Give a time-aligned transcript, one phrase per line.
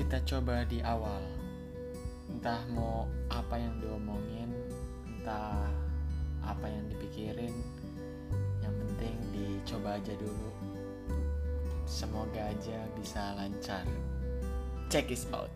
[0.00, 1.20] kita coba di awal.
[2.32, 4.48] Entah mau apa yang diomongin
[5.04, 5.68] entah
[6.40, 7.52] apa yang dipikirin.
[8.64, 10.48] Yang penting dicoba aja dulu.
[11.84, 13.84] Semoga aja bisa lancar.
[14.88, 15.52] Check this out.